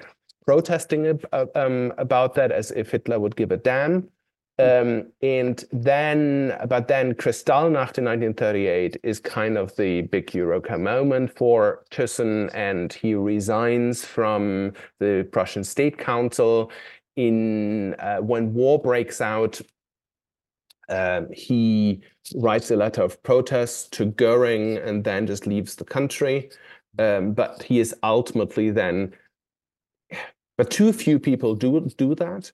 [0.46, 1.20] protesting
[1.56, 4.10] um, about that as if hitler would give a damn
[4.60, 11.36] um, and then, but then Kristallnacht in 1938 is kind of the big Eureka moment
[11.36, 16.72] for Thyssen, and he resigns from the Prussian State Council.
[17.16, 19.62] In uh, when war breaks out,
[20.90, 22.02] um, he
[22.36, 26.50] writes a letter of protest to Goering and then just leaves the country.
[26.98, 29.14] Um, but he is ultimately then,
[30.58, 32.52] but too few people do do that.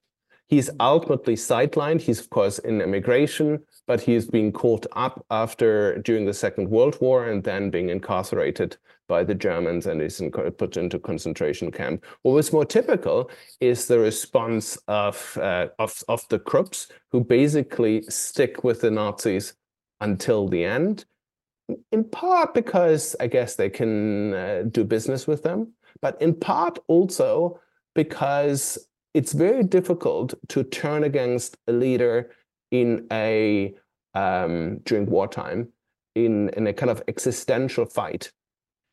[0.48, 2.00] He's ultimately sidelined.
[2.00, 6.96] He's, of course, in immigration, but he's being caught up after during the Second World
[7.00, 8.76] War and then being incarcerated
[9.08, 12.04] by the Germans and is in, put into concentration camp.
[12.22, 13.30] What was more typical
[13.60, 19.54] is the response of, uh, of, of the Krupps, who basically stick with the Nazis
[20.00, 21.04] until the end,
[21.90, 26.78] in part because I guess they can uh, do business with them, but in part
[26.86, 27.60] also
[27.94, 28.78] because
[29.16, 32.30] it's very difficult to turn against a leader
[32.70, 33.74] in a
[34.12, 35.68] um, during wartime
[36.14, 38.30] in, in a kind of existential fight.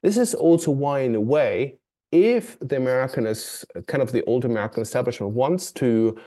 [0.01, 1.75] This is also why, in a way,
[2.13, 6.17] if the American is kind of the old American establishment wants to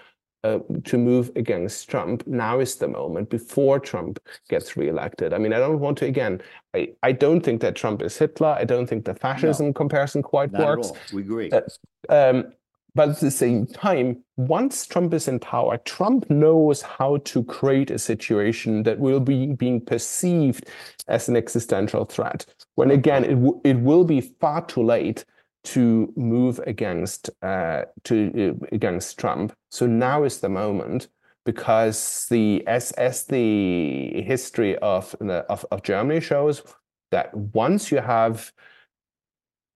[0.45, 4.19] uh, to move against Trump, now is the moment before Trump
[4.51, 5.33] gets reelected.
[5.33, 6.43] I mean, I don't want to again.
[6.75, 8.49] I, I don't think that Trump is Hitler.
[8.59, 10.93] I don't think the fascism no, comparison quite works.
[11.15, 11.51] We agree.
[11.51, 11.63] Uh,
[12.11, 12.53] um,
[12.97, 17.91] but at the same time, once Trump is in power, Trump knows how to create
[17.91, 20.69] a situation that will be being perceived
[21.07, 22.47] as an existential threat.
[22.75, 25.27] When again, it, it will be far too late
[25.65, 29.53] to move against uh, to uh, against Trump.
[29.71, 31.09] So now is the moment
[31.45, 36.63] because the as as the history of, of of Germany shows
[37.11, 38.53] that once you have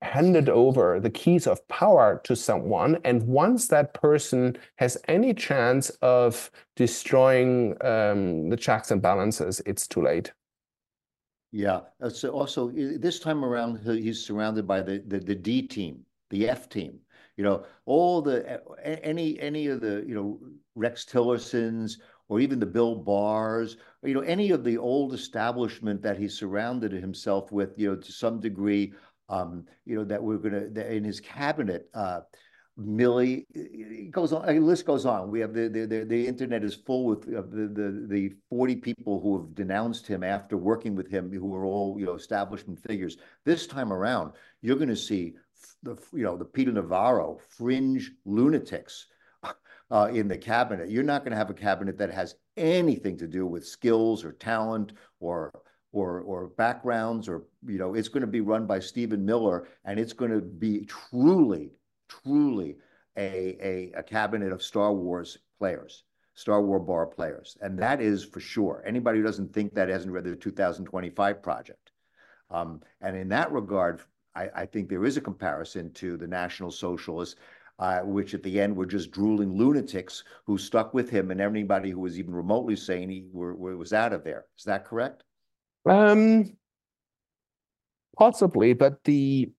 [0.03, 5.91] handed over the keys of power to someone and once that person has any chance
[6.01, 10.33] of destroying um, the checks and balances it's too late.
[11.53, 11.81] Yeah.
[12.03, 16.49] Uh, so also this time around he's surrounded by the, the the d team the
[16.49, 16.99] f team.
[17.37, 20.39] You know all the any any of the you know
[20.75, 21.99] rex tillersons
[22.29, 26.93] or even the Bill Barrs you know any of the old establishment that he surrounded
[26.93, 28.93] himself with you know to some degree
[29.31, 32.21] um, you know, that we're going to, in his cabinet, uh,
[32.79, 35.31] Milley, it goes on, the list goes on.
[35.31, 38.77] We have the, the, the, the internet is full with uh, the, the, the 40
[38.77, 42.83] people who have denounced him after working with him, who are all, you know, establishment
[42.83, 43.19] figures.
[43.45, 45.35] This time around, you're going to see
[45.83, 49.07] the, you know, the Peter Navarro fringe lunatics
[49.91, 50.91] uh, in the cabinet.
[50.91, 54.33] You're not going to have a cabinet that has anything to do with skills or
[54.33, 55.53] talent or
[55.93, 59.99] or or backgrounds or you know it's going to be run by Stephen Miller and
[59.99, 61.73] it's going to be truly
[62.09, 62.77] truly
[63.17, 67.57] a, a, a cabinet of Star Wars players, Star Wars bar players.
[67.61, 68.83] And that is for sure.
[68.87, 71.93] Anybody who doesn't think that hasn't read the 2025 project.
[72.51, 74.01] Um, and in that regard,
[74.35, 77.37] I, I, think there is a comparison to the National Socialists,
[77.79, 81.91] uh, which at the end were just drooling lunatics who stuck with him, and anybody
[81.91, 84.47] who was even remotely sane he were, were, was out of there.
[84.59, 85.23] Is that correct?
[85.87, 86.57] Um,
[88.19, 89.51] possibly, but the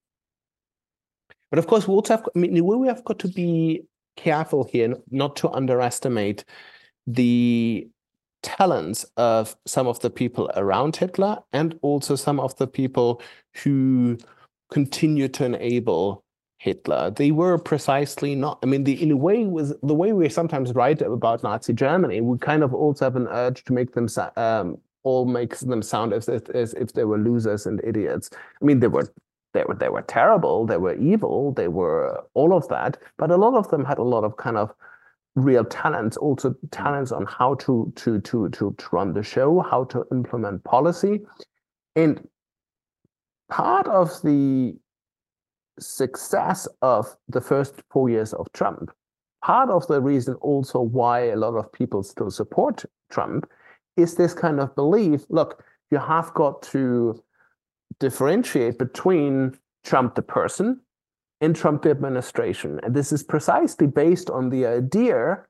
[1.49, 2.27] but of course we also have.
[2.35, 3.83] I mean, we have got to be
[4.15, 6.45] careful here not to underestimate
[7.07, 7.87] the
[8.43, 13.21] talents of some of the people around Hitler and also some of the people
[13.63, 14.17] who
[14.71, 16.23] continue to enable
[16.57, 17.11] Hitler.
[17.11, 18.59] They were precisely not.
[18.63, 22.21] I mean, the in a way was the way we sometimes write about Nazi Germany.
[22.21, 24.07] We kind of also have an urge to make them
[24.37, 28.29] um, all makes them sound as if, as if they were losers and idiots.
[28.33, 29.11] I mean, they were
[29.53, 33.37] they were they were terrible, they were evil, they were all of that, but a
[33.37, 34.73] lot of them had a lot of kind of
[35.35, 39.83] real talents, also talents on how to to to to, to run the show, how
[39.85, 41.21] to implement policy.
[41.95, 42.27] And
[43.49, 44.75] part of the
[45.79, 48.91] success of the first four years of Trump,
[49.43, 53.49] part of the reason also why a lot of people still support Trump
[53.97, 57.21] is this kind of belief look, you have got to
[57.99, 60.79] differentiate between Trump the person
[61.41, 62.79] and Trump the administration.
[62.83, 65.43] And this is precisely based on the idea,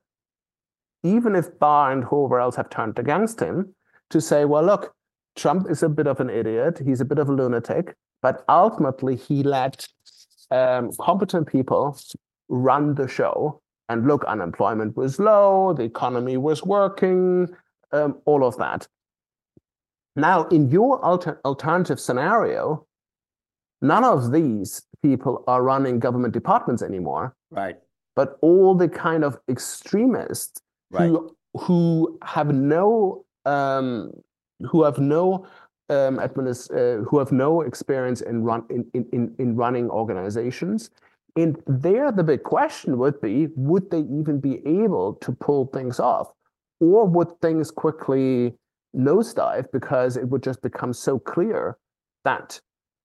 [1.02, 3.74] even if Barr and whoever else have turned against him,
[4.10, 4.94] to say, well, look,
[5.36, 9.16] Trump is a bit of an idiot, he's a bit of a lunatic, but ultimately
[9.16, 9.86] he let
[10.50, 11.98] um, competent people
[12.48, 13.60] run the show.
[13.88, 17.48] And look, unemployment was low, the economy was working,
[17.92, 18.86] um, all of that.
[20.16, 22.86] Now, in your alter alternative scenario,
[23.80, 27.34] none of these people are running government departments anymore.
[27.50, 27.76] Right.
[28.14, 31.08] But all the kind of extremists right.
[31.08, 34.12] who who have no um,
[34.70, 35.46] who have no
[35.88, 40.90] um, administ- uh, who have no experience in run in, in, in running organizations.
[41.34, 45.98] And there, the big question would be: Would they even be able to pull things
[45.98, 46.32] off?
[46.82, 48.52] Or would things quickly
[48.94, 51.78] nosedive because it would just become so clear
[52.24, 52.60] that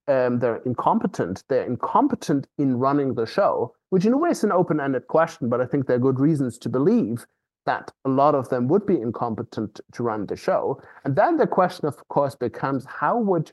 [0.08, 1.44] um, they're incompetent.
[1.48, 5.62] They're incompetent in running the show, which in a way is an open-ended question, but
[5.62, 7.28] I think there are good reasons to believe
[7.68, 10.82] that a lot of them would be incompetent to run the show.
[11.06, 13.52] And then the question, of course, becomes how would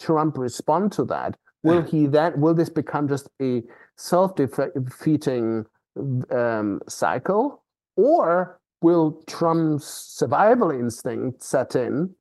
[0.00, 1.36] Trump respond to that?
[1.62, 3.62] Will he then will this become just a
[3.98, 5.66] self-defeating
[6.30, 7.62] um, cycle,
[7.96, 12.14] or will Trump's survival instinct set in?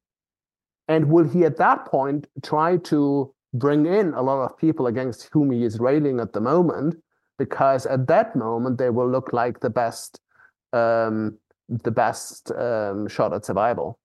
[0.88, 5.30] And will he at that point try to bring in a lot of people against
[5.32, 6.96] whom he is railing at the moment?
[7.38, 10.20] Because at that moment they will look like the best,
[10.74, 11.38] um,
[11.70, 14.00] the best um, shot at survival.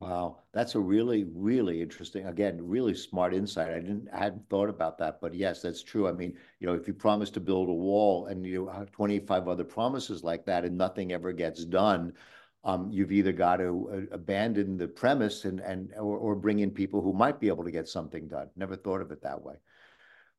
[0.00, 3.72] Wow, that's a really, really interesting, again, really smart insight.
[3.72, 6.06] I didn't, I hadn't thought about that, but yes, that's true.
[6.06, 9.48] I mean, you know, if you promise to build a wall and you have 25
[9.48, 12.12] other promises like that and nothing ever gets done,
[12.64, 17.00] um, you've either got to uh, abandon the premise and and or, bring in people
[17.00, 18.50] who might be able to get something done.
[18.56, 19.54] Never thought of it that way.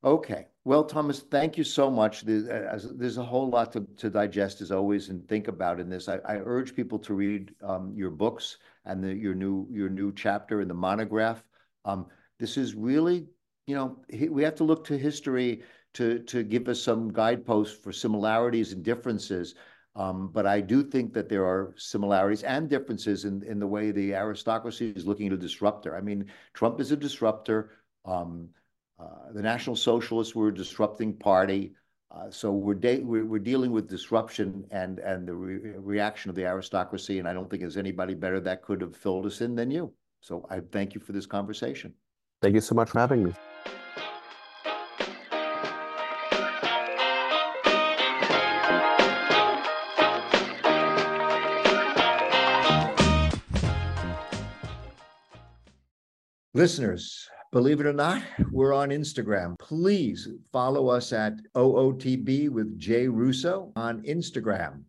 [0.04, 0.46] Okay.
[0.64, 2.22] Well, Thomas, thank you so much.
[2.22, 5.88] There's, uh, there's a whole lot to, to digest as always and think about in
[5.88, 6.08] this.
[6.08, 8.58] I, I urge people to read um, your books
[8.88, 11.42] and the, your new your new chapter in the monograph.
[11.84, 12.06] Um,
[12.38, 13.26] this is really,
[13.66, 15.62] you know, we have to look to history
[15.94, 19.54] to to give us some guideposts for similarities and differences.
[19.94, 23.90] Um, but I do think that there are similarities and differences in, in the way
[23.90, 25.96] the aristocracy is looking at a disruptor.
[25.96, 27.70] I mean, Trump is a disruptor.
[28.04, 28.50] Um,
[29.00, 31.74] uh, the National Socialists were a disrupting party.
[32.10, 36.44] Uh, so we're, we're, we're dealing with disruption and and the re reaction of the
[36.44, 39.70] aristocracy, and I don't think there's anybody better that could have filled us in than
[39.70, 39.92] you.
[40.20, 41.92] So I thank you for this conversation.
[42.40, 43.34] Thank you so much for having me.
[56.54, 59.58] Listeners, Believe it or not, we're on Instagram.
[59.58, 64.82] Please follow us at OOTB with Jay Russo on Instagram.